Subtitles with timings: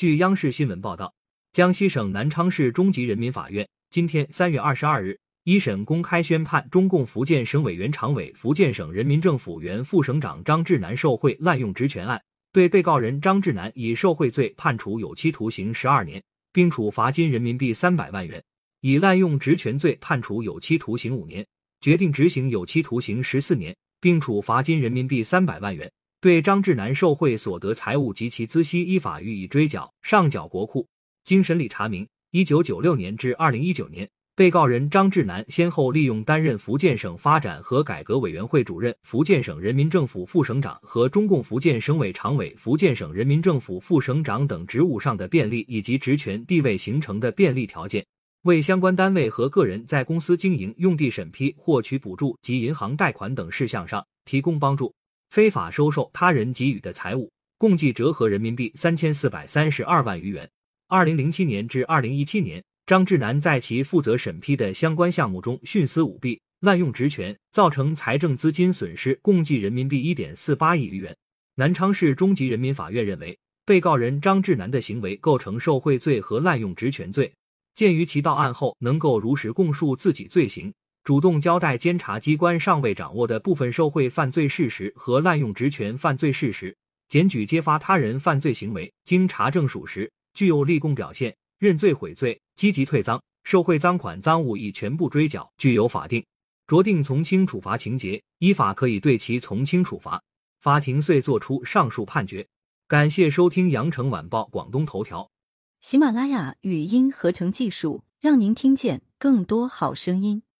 [0.00, 1.14] 据央视新闻报道，
[1.52, 12.18] 江西省南昌市中级人民法院今天三月二十二日一审公开宣判中共福建省委原常委、福建省人民政府原副省长张志南受贿滥用职权案，
[12.50, 18.40] 对被告人张志南以受贿罪判处有期徒刑十二年，并处罚金人民币三百万元；
[18.80, 21.46] 以滥用职权罪判处有期徒刑五年，
[21.82, 25.92] 决定执行有期徒刑十四年，并处罚金人民币三百万元。
[26.20, 30.86] 对张志南受贿所得财物及其孳息依法予以追缴，上缴国库。
[31.24, 34.06] 经审理查明，一九九六年至二零一九年，
[34.36, 48.04] 被告人张志南先后利用担任福建省发展和改革委员会主任、福建省人民政府副省长和中共福建省委常委、福建省人民政府副省长等职务上的便利以及职权地位形成的便利条件，
[48.42, 54.94] 为相关单位和个人在公司经营、用地审批、获取补助及银行贷款等事项上提供帮助。
[55.30, 60.50] 非法收受他人给予的财物，共计折合人民币三千四百三十二万余元。
[60.88, 71.16] 二零零七年至二零一七年，张志南在其负责审批的相关项目中徇私舞弊、滥用职权，造成财政资金损失共计人民币一点四八亿余元。
[71.54, 77.32] 南昌市中级人民法院认为，被告人张志南的行为构成受贿罪和滥用职权罪。
[77.76, 80.72] 鉴于其到案后能够如实供述自己罪行。
[81.02, 86.76] 主动交代监察机关尚未掌握的部分受贿犯罪事实和滥用职权犯罪事实，
[87.08, 96.24] 检举揭发他人犯罪行为，经查证属实，具有立功表现，认罪悔罪，积极退赃，受贿赃款赃物已全部追缴，具有法定
[96.66, 100.22] 酌定从轻处罚情节，依法可以对其从轻处罚。
[100.60, 102.46] 法庭遂作出上述判决。
[102.86, 105.30] 感谢收听羊城晚报广东头条，
[105.80, 110.42] 喜马拉雅语音合成技术，让您听见更多好声音。